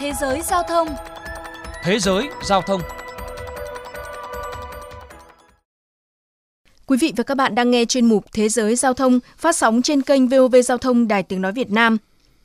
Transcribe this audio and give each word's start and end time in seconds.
Thế 0.00 0.12
giới 0.20 0.42
giao 0.42 0.62
thông 0.62 0.88
Thế 1.82 1.98
giới 1.98 2.28
giao 2.42 2.62
thông 2.62 2.80
Quý 6.86 6.98
vị 7.00 7.12
và 7.16 7.24
các 7.24 7.34
bạn 7.34 7.54
đang 7.54 7.70
nghe 7.70 7.84
chuyên 7.84 8.06
mục 8.06 8.24
Thế 8.32 8.48
giới 8.48 8.76
giao 8.76 8.94
thông 8.94 9.20
phát 9.36 9.56
sóng 9.56 9.82
trên 9.82 10.02
kênh 10.02 10.28
VOV 10.28 10.56
Giao 10.64 10.78
thông 10.78 11.08
Đài 11.08 11.22
Tiếng 11.22 11.42
Nói 11.42 11.52
Việt 11.52 11.70
Nam. 11.70 11.96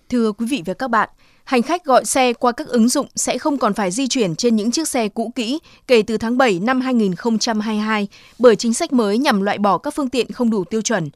Thưa 0.10 0.32
quý 0.32 0.46
vị 0.50 0.64
và 0.66 0.74
các 0.74 0.88
bạn, 0.88 1.10
hành 1.44 1.62
khách 1.62 1.86
gọi 1.86 2.06
xe 2.06 2.34
qua 2.34 2.52
các 2.52 2.68
ứng 2.68 2.90
dụng 2.90 3.08
sẽ 3.16 3.38
không 3.38 3.58
còn 3.58 3.74
phải 3.74 3.92
di 3.92 4.08
chuyển 4.08 4.36
trên 4.36 4.56
những 4.56 4.72
chiếc 4.72 4.88
xe 4.88 5.10
cũ 5.10 5.32
kỹ 5.36 5.60
kể 5.88 6.02
từ 6.08 6.18
tháng 6.18 6.38
7 6.38 6.60
năm 6.60 6.82
2022 6.82 8.08
bởi 8.40 8.56
chính 8.56 8.74
sách 8.74 8.94
mới 8.94 9.18
nhằm 9.18 9.42
loại 9.42 9.58
bỏ 9.58 9.78
các 9.78 9.96
phương 9.96 10.10
tiện 10.10 10.32
không 10.32 10.50
đủ 10.50 10.64
tiêu 10.64 10.82
chuẩn. 10.82 11.10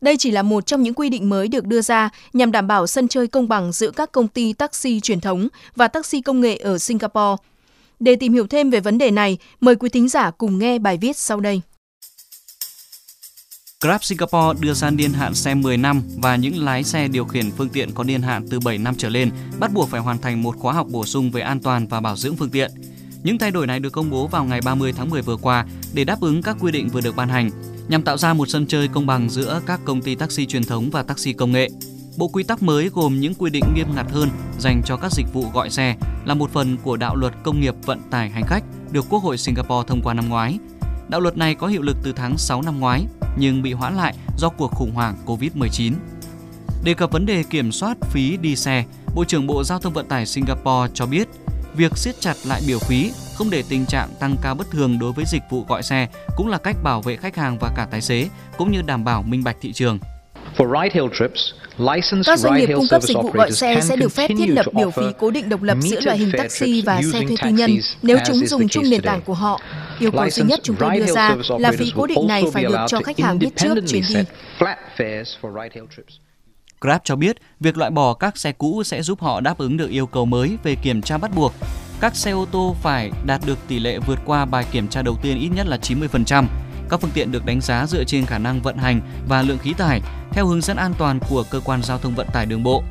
Đây 0.00 0.16
chỉ 0.16 0.30
là 0.30 0.42
một 0.42 0.66
trong 0.66 0.82
những 0.82 0.94
quy 0.94 1.08
định 1.08 1.28
mới 1.28 1.48
được 1.48 1.66
đưa 1.66 1.80
ra 1.80 2.10
nhằm 2.32 2.52
đảm 2.52 2.66
bảo 2.66 2.86
sân 2.86 3.08
chơi 3.08 3.26
công 3.26 3.48
bằng 3.48 3.72
giữa 3.72 3.90
các 3.90 4.12
công 4.12 4.28
ty 4.28 4.52
taxi 4.52 5.00
truyền 5.00 5.20
thống 5.20 5.48
và 5.76 5.88
taxi 5.88 6.20
công 6.20 6.40
nghệ 6.40 6.56
ở 6.56 6.78
Singapore. 6.78 7.42
Để 8.00 8.16
tìm 8.16 8.32
hiểu 8.32 8.46
thêm 8.46 8.70
về 8.70 8.80
vấn 8.80 8.98
đề 8.98 9.10
này, 9.10 9.38
mời 9.60 9.76
quý 9.76 9.88
thính 9.88 10.08
giả 10.08 10.30
cùng 10.30 10.58
nghe 10.58 10.78
bài 10.78 10.96
viết 10.96 11.16
sau 11.16 11.40
đây. 11.40 11.60
Grab 13.82 14.02
Singapore 14.02 14.60
đưa 14.60 14.74
ra 14.74 14.90
niên 14.90 15.12
hạn 15.12 15.34
xe 15.34 15.54
10 15.54 15.76
năm 15.76 16.02
và 16.16 16.36
những 16.36 16.64
lái 16.64 16.84
xe 16.84 17.08
điều 17.08 17.24
khiển 17.24 17.50
phương 17.50 17.68
tiện 17.68 17.90
có 17.94 18.04
niên 18.04 18.22
hạn 18.22 18.46
từ 18.50 18.60
7 18.60 18.78
năm 18.78 18.94
trở 18.98 19.08
lên 19.08 19.30
bắt 19.58 19.72
buộc 19.74 19.88
phải 19.88 20.00
hoàn 20.00 20.18
thành 20.18 20.42
một 20.42 20.56
khóa 20.58 20.72
học 20.72 20.86
bổ 20.90 21.04
sung 21.04 21.30
về 21.30 21.40
an 21.40 21.60
toàn 21.60 21.86
và 21.86 22.00
bảo 22.00 22.16
dưỡng 22.16 22.36
phương 22.36 22.50
tiện. 22.50 22.70
Những 23.22 23.38
thay 23.38 23.50
đổi 23.50 23.66
này 23.66 23.80
được 23.80 23.90
công 23.90 24.10
bố 24.10 24.26
vào 24.26 24.44
ngày 24.44 24.60
30 24.64 24.92
tháng 24.96 25.10
10 25.10 25.22
vừa 25.22 25.36
qua 25.36 25.66
để 25.92 26.04
đáp 26.04 26.20
ứng 26.20 26.42
các 26.42 26.56
quy 26.60 26.72
định 26.72 26.88
vừa 26.88 27.00
được 27.00 27.16
ban 27.16 27.28
hành, 27.28 27.50
nhằm 27.88 28.02
tạo 28.02 28.16
ra 28.16 28.34
một 28.34 28.48
sân 28.48 28.66
chơi 28.66 28.88
công 28.88 29.06
bằng 29.06 29.30
giữa 29.30 29.60
các 29.66 29.80
công 29.84 30.02
ty 30.02 30.14
taxi 30.14 30.46
truyền 30.46 30.64
thống 30.64 30.90
và 30.90 31.02
taxi 31.02 31.32
công 31.32 31.52
nghệ. 31.52 31.68
Bộ 32.16 32.28
quy 32.28 32.42
tắc 32.42 32.62
mới 32.62 32.88
gồm 32.88 33.20
những 33.20 33.34
quy 33.34 33.50
định 33.50 33.64
nghiêm 33.74 33.86
ngặt 33.94 34.10
hơn 34.10 34.28
dành 34.58 34.82
cho 34.84 34.96
các 34.96 35.12
dịch 35.12 35.26
vụ 35.32 35.44
gọi 35.54 35.70
xe 35.70 35.96
là 36.24 36.34
một 36.34 36.50
phần 36.50 36.76
của 36.82 36.96
đạo 36.96 37.16
luật 37.16 37.32
công 37.42 37.60
nghiệp 37.60 37.74
vận 37.86 38.00
tải 38.10 38.30
hành 38.30 38.44
khách 38.46 38.64
được 38.92 39.04
Quốc 39.08 39.22
hội 39.22 39.38
Singapore 39.38 39.88
thông 39.88 40.02
qua 40.02 40.14
năm 40.14 40.28
ngoái. 40.28 40.58
Đạo 41.08 41.20
luật 41.20 41.36
này 41.36 41.54
có 41.54 41.66
hiệu 41.66 41.82
lực 41.82 41.96
từ 42.02 42.12
tháng 42.12 42.38
6 42.38 42.62
năm 42.62 42.80
ngoái 42.80 43.06
nhưng 43.38 43.62
bị 43.62 43.72
hoãn 43.72 43.96
lại 43.96 44.14
do 44.38 44.48
cuộc 44.48 44.70
khủng 44.70 44.94
hoảng 44.94 45.16
Covid-19. 45.26 45.92
Đề 46.84 46.94
cập 46.94 47.12
vấn 47.12 47.26
đề 47.26 47.42
kiểm 47.42 47.72
soát 47.72 47.96
phí 48.00 48.36
đi 48.36 48.56
xe, 48.56 48.84
Bộ 49.14 49.24
trưởng 49.24 49.46
Bộ 49.46 49.64
Giao 49.64 49.78
thông 49.78 49.92
Vận 49.92 50.06
tải 50.06 50.26
Singapore 50.26 50.92
cho 50.94 51.06
biết 51.06 51.28
việc 51.74 51.98
siết 51.98 52.20
chặt 52.20 52.34
lại 52.44 52.60
biểu 52.66 52.78
phí 52.78 53.12
không 53.34 53.50
để 53.50 53.64
tình 53.68 53.86
trạng 53.86 54.08
tăng 54.20 54.36
cao 54.42 54.54
bất 54.54 54.70
thường 54.70 54.98
đối 54.98 55.12
với 55.12 55.24
dịch 55.28 55.42
vụ 55.50 55.64
gọi 55.68 55.82
xe 55.82 56.08
cũng 56.36 56.48
là 56.48 56.58
cách 56.58 56.76
bảo 56.82 57.00
vệ 57.00 57.16
khách 57.16 57.36
hàng 57.36 57.58
và 57.60 57.70
cả 57.76 57.86
tài 57.90 58.00
xế 58.00 58.28
cũng 58.58 58.72
như 58.72 58.82
đảm 58.82 59.04
bảo 59.04 59.22
minh 59.22 59.44
bạch 59.44 59.56
thị 59.60 59.72
trường. 59.72 59.98
Các 62.26 62.38
doanh 62.38 62.54
nghiệp 62.54 62.68
cung 62.74 62.86
cấp 62.90 63.02
dịch 63.02 63.16
vụ 63.16 63.30
gọi 63.30 63.52
xe 63.52 63.80
sẽ 63.82 63.96
được 63.96 64.12
phép 64.12 64.28
thiết 64.38 64.46
lập 64.48 64.66
biểu 64.72 64.90
phí 64.90 65.02
cố 65.18 65.30
định 65.30 65.48
độc 65.48 65.62
lập 65.62 65.78
giữa 65.80 66.00
loại 66.00 66.18
hình 66.18 66.32
taxi 66.38 66.82
và 66.82 67.00
xe 67.12 67.20
thuê 67.26 67.36
tư 67.42 67.50
nhân 67.50 67.70
nếu 68.02 68.18
chúng 68.26 68.46
dùng 68.46 68.68
chung 68.68 68.84
nền 68.90 69.02
tảng 69.02 69.22
của 69.22 69.34
họ. 69.34 69.60
Yêu 69.98 70.10
cầu 70.10 70.30
duy 70.30 70.42
nhất 70.42 70.60
chúng 70.62 70.76
tôi 70.76 70.96
đưa 70.96 71.06
ra 71.06 71.36
là 71.58 71.72
phí 71.78 71.92
cố 71.96 72.06
định 72.06 72.26
này 72.26 72.44
phải 72.52 72.64
được 72.64 72.86
cho 72.88 73.00
khách 73.00 73.18
hàng 73.20 73.38
biết 73.38 73.56
trước 73.56 73.74
chuyến 73.88 74.02
đi. 74.08 74.14
Grab 76.80 77.00
cho 77.04 77.16
biết 77.16 77.36
việc 77.60 77.78
loại 77.78 77.90
bỏ 77.90 78.14
các 78.14 78.38
xe 78.38 78.52
cũ 78.52 78.82
sẽ 78.84 79.02
giúp 79.02 79.20
họ 79.20 79.40
đáp 79.40 79.58
ứng 79.58 79.76
được 79.76 79.90
yêu 79.90 80.06
cầu 80.06 80.26
mới 80.26 80.56
về 80.62 80.74
kiểm 80.74 81.02
tra 81.02 81.18
bắt 81.18 81.30
buộc. 81.34 81.54
Các 82.00 82.16
xe 82.16 82.30
ô 82.30 82.46
tô 82.52 82.76
phải 82.82 83.10
đạt 83.26 83.40
được 83.46 83.58
tỷ 83.68 83.78
lệ 83.78 83.98
vượt 83.98 84.18
qua 84.24 84.44
bài 84.44 84.64
kiểm 84.70 84.88
tra 84.88 85.02
đầu 85.02 85.16
tiên 85.22 85.38
ít 85.38 85.48
nhất 85.48 85.66
là 85.66 85.76
90%. 85.76 86.46
Các 86.90 87.00
phương 87.00 87.10
tiện 87.14 87.32
được 87.32 87.46
đánh 87.46 87.60
giá 87.60 87.86
dựa 87.86 88.04
trên 88.04 88.26
khả 88.26 88.38
năng 88.38 88.62
vận 88.62 88.76
hành 88.76 89.00
và 89.28 89.42
lượng 89.42 89.58
khí 89.58 89.72
thải 89.72 90.00
theo 90.30 90.46
hướng 90.46 90.60
dẫn 90.60 90.76
an 90.76 90.94
toàn 90.98 91.20
của 91.28 91.44
cơ 91.50 91.60
quan 91.64 91.82
giao 91.82 91.98
thông 91.98 92.14
vận 92.14 92.26
tải 92.32 92.46
đường 92.46 92.62
bộ. 92.62 92.82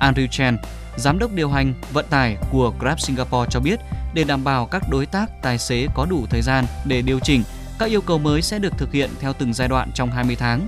Andrew 0.00 0.26
Chen, 0.26 0.56
giám 0.96 1.18
đốc 1.18 1.32
điều 1.32 1.48
hành 1.48 1.74
vận 1.92 2.06
tải 2.10 2.36
của 2.50 2.72
Grab 2.80 2.98
Singapore 2.98 3.48
cho 3.50 3.60
biết, 3.60 3.80
để 4.14 4.24
đảm 4.24 4.44
bảo 4.44 4.66
các 4.66 4.82
đối 4.90 5.06
tác 5.06 5.42
tài 5.42 5.58
xế 5.58 5.86
có 5.94 6.06
đủ 6.10 6.26
thời 6.30 6.42
gian 6.42 6.64
để 6.84 7.02
điều 7.02 7.18
chỉnh, 7.18 7.42
các 7.78 7.90
yêu 7.90 8.00
cầu 8.00 8.18
mới 8.18 8.42
sẽ 8.42 8.58
được 8.58 8.78
thực 8.78 8.92
hiện 8.92 9.10
theo 9.20 9.32
từng 9.32 9.54
giai 9.54 9.68
đoạn 9.68 9.90
trong 9.94 10.10
20 10.10 10.36
tháng. 10.36 10.66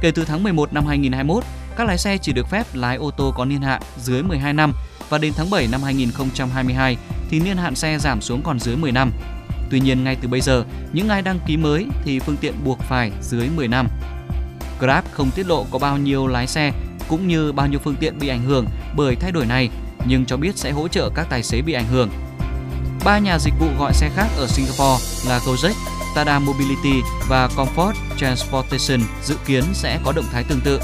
Kể 0.00 0.10
từ 0.10 0.24
tháng 0.24 0.42
11 0.42 0.72
năm 0.72 0.86
2021, 0.86 1.44
các 1.78 1.86
lái 1.86 1.98
xe 1.98 2.18
chỉ 2.18 2.32
được 2.32 2.48
phép 2.50 2.66
lái 2.72 2.96
ô 2.96 3.10
tô 3.10 3.34
có 3.36 3.44
niên 3.44 3.62
hạn 3.62 3.82
dưới 4.02 4.22
12 4.22 4.52
năm 4.52 4.72
và 5.08 5.18
đến 5.18 5.32
tháng 5.36 5.50
7 5.50 5.68
năm 5.72 5.82
2022 5.82 6.96
thì 7.30 7.40
niên 7.40 7.56
hạn 7.56 7.74
xe 7.74 7.98
giảm 7.98 8.20
xuống 8.20 8.42
còn 8.42 8.60
dưới 8.60 8.76
10 8.76 8.92
năm. 8.92 9.12
Tuy 9.70 9.80
nhiên 9.80 10.04
ngay 10.04 10.16
từ 10.22 10.28
bây 10.28 10.40
giờ, 10.40 10.64
những 10.92 11.08
ai 11.08 11.22
đăng 11.22 11.38
ký 11.46 11.56
mới 11.56 11.86
thì 12.04 12.18
phương 12.18 12.36
tiện 12.36 12.54
buộc 12.64 12.78
phải 12.80 13.12
dưới 13.22 13.48
10 13.56 13.68
năm. 13.68 13.88
Grab 14.80 15.04
không 15.12 15.30
tiết 15.30 15.46
lộ 15.46 15.66
có 15.70 15.78
bao 15.78 15.98
nhiêu 15.98 16.26
lái 16.26 16.46
xe 16.46 16.72
cũng 17.08 17.28
như 17.28 17.52
bao 17.52 17.66
nhiêu 17.66 17.80
phương 17.84 17.96
tiện 18.00 18.18
bị 18.18 18.28
ảnh 18.28 18.44
hưởng 18.44 18.66
bởi 18.96 19.16
thay 19.16 19.32
đổi 19.32 19.46
này, 19.46 19.70
nhưng 20.06 20.24
cho 20.24 20.36
biết 20.36 20.58
sẽ 20.58 20.70
hỗ 20.70 20.88
trợ 20.88 21.10
các 21.14 21.26
tài 21.30 21.42
xế 21.42 21.62
bị 21.62 21.72
ảnh 21.72 21.88
hưởng. 21.90 22.10
Ba 23.04 23.18
nhà 23.18 23.38
dịch 23.38 23.54
vụ 23.60 23.66
gọi 23.78 23.92
xe 23.94 24.10
khác 24.16 24.26
ở 24.36 24.46
Singapore 24.46 25.28
là 25.28 25.38
Gojek, 25.38 25.74
Tada 26.14 26.38
Mobility 26.38 27.00
và 27.28 27.48
Comfort 27.56 27.92
Transportation 28.16 29.00
dự 29.22 29.36
kiến 29.46 29.64
sẽ 29.72 30.00
có 30.04 30.12
động 30.12 30.26
thái 30.32 30.44
tương 30.44 30.60
tự. 30.60 30.80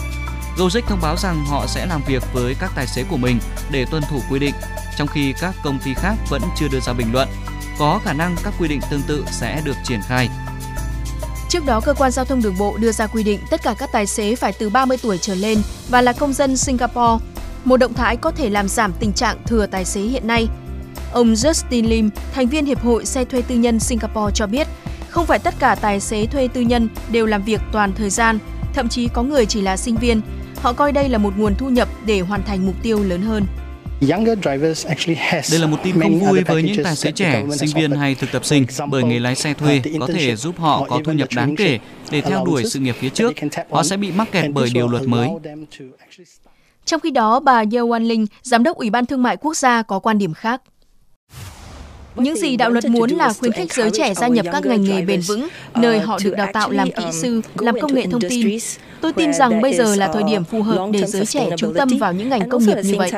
Gojek 0.57 0.83
thông 0.87 1.01
báo 1.03 1.17
rằng 1.17 1.45
họ 1.47 1.67
sẽ 1.67 1.87
làm 1.87 2.03
việc 2.07 2.23
với 2.33 2.55
các 2.61 2.73
tài 2.75 2.87
xế 2.87 3.05
của 3.11 3.17
mình 3.17 3.39
để 3.71 3.85
tuân 3.91 4.03
thủ 4.11 4.21
quy 4.31 4.39
định, 4.39 4.55
trong 4.99 5.09
khi 5.09 5.35
các 5.41 5.55
công 5.65 5.79
ty 5.85 5.95
khác 5.95 6.15
vẫn 6.31 6.43
chưa 6.57 6.69
đưa 6.69 6.81
ra 6.81 6.93
bình 6.93 7.13
luận. 7.13 7.29
Có 7.79 8.01
khả 8.05 8.13
năng 8.13 8.37
các 8.45 8.55
quy 8.59 8.69
định 8.69 8.81
tương 8.91 9.03
tự 9.07 9.25
sẽ 9.31 9.63
được 9.65 9.77
triển 9.85 10.01
khai. 10.09 10.29
Trước 11.49 11.67
đó, 11.67 11.81
cơ 11.81 11.95
quan 11.95 12.11
giao 12.11 12.25
thông 12.25 12.43
đường 12.43 12.59
bộ 12.59 12.77
đưa 12.77 12.93
ra 12.93 13.07
quy 13.07 13.23
định 13.23 13.41
tất 13.51 13.63
cả 13.63 13.75
các 13.79 13.93
tài 13.93 14.07
xế 14.07 14.37
phải 14.37 14.53
từ 14.53 14.71
30 14.71 14.99
tuổi 15.03 15.19
trở 15.19 15.35
lên 15.35 15.59
và 15.89 16.03
là 16.03 16.13
công 16.13 16.33
dân 16.33 16.57
Singapore. 16.57 17.25
Một 17.65 17.77
động 17.77 17.95
thái 17.95 18.17
có 18.17 18.31
thể 18.31 18.51
làm 18.51 18.69
giảm 18.69 18.93
tình 19.01 19.13
trạng 19.13 19.37
thừa 19.47 19.67
tài 19.67 19.85
xế 19.85 20.01
hiện 20.01 20.27
nay. 20.27 20.49
Ông 21.13 21.33
Justin 21.33 21.89
Lim, 21.89 22.11
thành 22.35 22.47
viên 22.47 22.67
Hiệp 22.67 22.83
hội 22.83 23.07
Xe 23.07 23.25
thuê 23.25 23.43
tư 23.43 23.55
nhân 23.55 23.81
Singapore 23.81 24.33
cho 24.35 24.47
biết, 24.47 24.67
không 25.09 25.27
phải 25.27 25.39
tất 25.39 25.55
cả 25.59 25.75
tài 25.75 26.01
xế 26.01 26.27
thuê 26.27 26.49
tư 26.49 26.61
nhân 26.61 26.89
đều 27.09 27.27
làm 27.27 27.43
việc 27.43 27.61
toàn 27.73 27.93
thời 27.95 28.11
gian, 28.11 28.39
thậm 28.75 28.89
chí 28.89 29.09
có 29.09 29.23
người 29.23 29.47
chỉ 29.47 29.61
là 29.61 29.77
sinh 29.77 29.97
viên. 29.97 30.21
Họ 30.57 30.73
coi 30.73 30.93
đây 30.93 31.09
là 31.09 31.19
một 31.19 31.33
nguồn 31.37 31.55
thu 31.55 31.69
nhập 31.69 31.89
để 32.07 32.21
hoàn 32.21 32.43
thành 32.43 32.67
mục 32.67 32.75
tiêu 32.83 33.05
lớn 33.05 33.23
hơn. 33.23 33.47
Đây 35.51 35.61
là 35.61 35.67
một 35.67 35.77
tin 35.83 36.01
không 36.01 36.19
vui 36.21 36.43
với 36.45 36.63
những 36.63 36.85
tài 36.85 36.97
xế 36.97 37.13
trẻ, 37.13 37.45
sinh 37.59 37.71
viên 37.75 37.91
hay 37.91 38.15
thực 38.15 38.33
tập 38.33 38.45
sinh 38.45 38.67
bởi 38.91 39.03
nghề 39.03 39.19
lái 39.19 39.35
xe 39.35 39.55
thuê 39.55 39.83
có 40.01 40.07
thể 40.07 40.37
giúp 40.37 40.59
họ 40.59 40.87
có 40.89 41.01
thu 41.05 41.13
nhập 41.13 41.29
đáng 41.37 41.57
kể 41.57 41.79
để 42.11 42.21
theo 42.21 42.45
đuổi 42.45 42.65
sự 42.65 42.81
nghiệp 42.81 42.97
phía 42.99 43.09
trước. 43.09 43.33
Họ 43.71 43.83
sẽ 43.83 43.97
bị 43.97 44.13
mắc 44.13 44.33
kẹt 44.33 44.51
bởi 44.53 44.71
điều 44.75 44.89
luật 44.89 45.03
mới. 45.07 45.29
Trong 46.85 47.01
khi 47.01 47.11
đó, 47.11 47.41
bà 47.41 47.65
Yeo 47.73 47.89
Wan 47.89 48.07
Linh, 48.07 48.27
Giám 48.43 48.63
đốc 48.63 48.77
Ủy 48.77 48.91
ban 48.91 49.07
Thương 49.07 49.23
mại 49.23 49.37
Quốc 49.37 49.57
gia 49.57 49.83
có 49.83 49.99
quan 49.99 50.19
điểm 50.19 50.35
khác. 50.35 50.63
Những 52.17 52.37
gì 52.37 52.57
đạo 52.57 52.71
luật 52.71 52.85
muốn 52.85 53.11
là 53.11 53.33
khuyến 53.33 53.53
khích 53.53 53.73
giới 53.73 53.91
trẻ 53.91 54.15
gia 54.15 54.29
nhập 54.29 54.47
các 54.53 54.67
ngành 54.67 54.85
nghề 54.85 55.03
bền 55.03 55.21
vững, 55.21 55.49
nơi 55.75 56.01
họ 56.01 56.19
được 56.25 56.35
đào 56.37 56.49
tạo 56.53 56.71
làm 56.71 56.91
kỹ 56.91 57.05
sư, 57.13 57.41
làm 57.59 57.81
công 57.81 57.95
nghệ 57.95 58.07
thông 58.11 58.21
tin. 58.21 58.59
Tôi 59.01 59.13
tin 59.13 59.33
rằng 59.33 59.63
bây 59.63 59.75
giờ 59.75 59.97
là 59.97 60.11
thời 60.13 60.23
điểm 60.23 60.45
phù 60.45 60.63
hợp 60.63 60.89
để 60.93 61.07
giới 61.07 61.27
trẻ 61.27 61.51
chú 61.57 61.73
tâm 61.77 61.89
vào 62.01 62.13
những 62.13 62.29
ngành 62.29 62.49
công 62.49 62.67
nghiệp 62.67 62.77
như 62.85 62.95
vậy. 62.99 63.11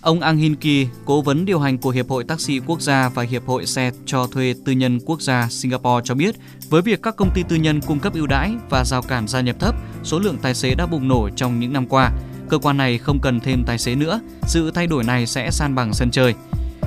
Ông 0.00 0.20
Ang 0.20 0.36
Hin 0.36 0.56
Ki, 0.56 0.86
cố 1.04 1.22
vấn 1.22 1.44
điều 1.44 1.58
hành 1.58 1.78
của 1.78 1.90
Hiệp 1.90 2.08
hội 2.08 2.24
Taxi 2.24 2.60
Quốc 2.66 2.80
gia 2.80 3.08
và 3.08 3.22
Hiệp 3.22 3.46
hội 3.46 3.66
Xe 3.66 3.90
cho 4.06 4.26
thuê 4.26 4.54
tư 4.64 4.72
nhân 4.72 5.00
quốc 5.06 5.22
gia 5.22 5.48
Singapore 5.50 6.02
cho 6.04 6.14
biết, 6.14 6.34
với 6.68 6.82
việc 6.82 7.02
các 7.02 7.16
công 7.16 7.30
ty 7.34 7.42
tư 7.48 7.56
nhân 7.56 7.80
cung 7.80 7.98
cấp 7.98 8.14
ưu 8.14 8.26
đãi 8.26 8.50
và 8.70 8.84
rào 8.84 9.02
cản 9.02 9.28
gia 9.28 9.40
nhập 9.40 9.56
thấp, 9.60 9.74
số 10.04 10.18
lượng 10.18 10.36
tài 10.42 10.54
xế 10.54 10.74
đã 10.74 10.86
bùng 10.86 11.08
nổ 11.08 11.28
trong 11.36 11.60
những 11.60 11.72
năm 11.72 11.86
qua. 11.86 12.10
Cơ 12.48 12.58
quan 12.58 12.76
này 12.76 12.98
không 12.98 13.18
cần 13.22 13.40
thêm 13.40 13.64
tài 13.66 13.78
xế 13.78 13.94
nữa, 13.94 14.20
sự 14.46 14.70
thay 14.70 14.86
đổi 14.86 15.04
này 15.04 15.26
sẽ 15.26 15.50
san 15.50 15.74
bằng 15.74 15.94
sân 15.94 16.10
chơi. 16.10 16.34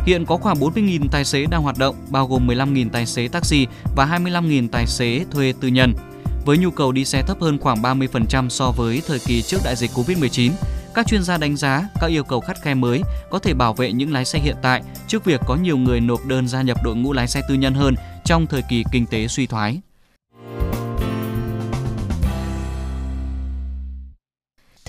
Hiện 0.06 0.26
có 0.26 0.38
khoảng 0.38 0.60
40.000 0.60 1.08
tài 1.12 1.26
xế 1.26 1.46
đang 1.46 1.62
hoạt 1.62 1.78
động, 1.78 1.96
bao 2.10 2.28
gồm 2.28 2.48
15.000 2.48 2.90
tài 2.90 3.06
xế 3.06 3.28
taxi 3.28 3.68
và 3.96 4.06
25.000 4.06 4.68
tài 4.72 4.88
xế 4.88 5.26
thuê 5.32 5.54
tư 5.62 5.68
nhân. 5.68 5.94
Với 6.46 6.58
nhu 6.58 6.72
cầu 6.72 6.92
đi 6.92 7.06
xe 7.06 7.22
thấp 7.22 7.38
hơn 7.42 7.58
khoảng 7.60 7.82
30% 7.82 8.50
so 8.50 8.72
với 8.72 9.02
thời 9.08 9.20
kỳ 9.20 9.42
trước 9.42 9.58
đại 9.66 9.76
dịch 9.76 9.92
Covid-19, 9.92 10.52
các 10.94 11.08
chuyên 11.08 11.24
gia 11.24 11.38
đánh 11.38 11.58
giá 11.58 11.88
các 12.02 12.08
yêu 12.08 12.24
cầu 12.24 12.40
khắt 12.40 12.62
khe 12.62 12.74
mới 12.74 13.02
có 13.30 13.40
thể 13.40 13.54
bảo 13.54 13.74
vệ 13.74 13.92
những 13.92 14.14
lái 14.14 14.26
xe 14.26 14.40
hiện 14.40 14.56
tại 14.62 14.82
trước 15.08 15.26
việc 15.26 15.42
có 15.48 15.56
nhiều 15.56 15.78
người 15.78 16.00
nộp 16.00 16.26
đơn 16.26 16.48
gia 16.48 16.62
nhập 16.62 16.78
đội 16.84 16.96
ngũ 16.96 17.14
lái 17.14 17.28
xe 17.28 17.42
tư 17.50 17.56
nhân 17.56 17.74
hơn 17.74 17.96
trong 18.26 18.48
thời 18.48 18.62
kỳ 18.70 18.84
kinh 18.92 19.06
tế 19.06 19.28
suy 19.28 19.48
thoái. 19.48 19.82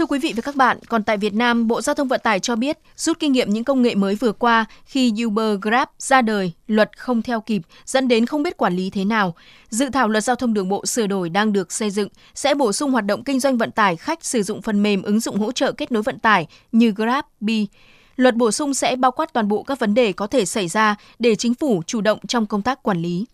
Thưa 0.04 0.08
quý 0.08 0.18
vị 0.18 0.32
và 0.36 0.42
các 0.42 0.56
bạn, 0.56 0.78
còn 0.88 1.02
tại 1.02 1.16
Việt 1.16 1.34
Nam, 1.34 1.68
Bộ 1.68 1.80
Giao 1.80 1.94
thông 1.94 2.08
Vận 2.08 2.20
tải 2.24 2.40
cho 2.40 2.56
biết 2.56 2.78
rút 2.96 3.18
kinh 3.18 3.32
nghiệm 3.32 3.50
những 3.50 3.64
công 3.64 3.82
nghệ 3.82 3.94
mới 3.94 4.14
vừa 4.14 4.32
qua 4.32 4.64
khi 4.84 5.14
Uber 5.24 5.60
Grab 5.62 5.88
ra 5.98 6.22
đời, 6.22 6.52
luật 6.66 6.98
không 6.98 7.22
theo 7.22 7.40
kịp, 7.40 7.62
dẫn 7.84 8.08
đến 8.08 8.26
không 8.26 8.42
biết 8.42 8.56
quản 8.56 8.76
lý 8.76 8.90
thế 8.90 9.04
nào. 9.04 9.34
Dự 9.70 9.88
thảo 9.90 10.08
luật 10.08 10.24
giao 10.24 10.36
thông 10.36 10.54
đường 10.54 10.68
bộ 10.68 10.86
sửa 10.86 11.06
đổi 11.06 11.28
đang 11.28 11.52
được 11.52 11.72
xây 11.72 11.90
dựng 11.90 12.08
sẽ 12.34 12.54
bổ 12.54 12.72
sung 12.72 12.90
hoạt 12.90 13.04
động 13.04 13.24
kinh 13.24 13.40
doanh 13.40 13.58
vận 13.58 13.70
tải 13.70 13.96
khách 13.96 14.24
sử 14.24 14.42
dụng 14.42 14.62
phần 14.62 14.82
mềm 14.82 15.02
ứng 15.02 15.20
dụng 15.20 15.36
hỗ 15.36 15.52
trợ 15.52 15.72
kết 15.72 15.92
nối 15.92 16.02
vận 16.02 16.18
tải 16.18 16.46
như 16.72 16.90
Grab, 16.90 17.24
Bi. 17.40 17.66
Luật 18.16 18.36
bổ 18.36 18.50
sung 18.50 18.74
sẽ 18.74 18.96
bao 18.96 19.10
quát 19.10 19.32
toàn 19.32 19.48
bộ 19.48 19.62
các 19.62 19.78
vấn 19.78 19.94
đề 19.94 20.12
có 20.12 20.26
thể 20.26 20.44
xảy 20.44 20.68
ra 20.68 20.96
để 21.18 21.34
chính 21.34 21.54
phủ 21.54 21.82
chủ 21.86 22.00
động 22.00 22.18
trong 22.28 22.46
công 22.46 22.62
tác 22.62 22.82
quản 22.82 22.98
lý. 22.98 23.24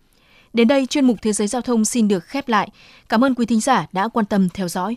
Đến 0.52 0.68
đây, 0.68 0.86
chuyên 0.86 1.04
mục 1.04 1.16
Thế 1.22 1.32
giới 1.32 1.48
Giao 1.48 1.62
thông 1.62 1.84
xin 1.84 2.08
được 2.08 2.24
khép 2.24 2.48
lại. 2.48 2.70
Cảm 3.08 3.24
ơn 3.24 3.34
quý 3.34 3.46
thính 3.46 3.60
giả 3.60 3.86
đã 3.92 4.08
quan 4.08 4.26
tâm 4.26 4.48
theo 4.48 4.68
dõi. 4.68 4.96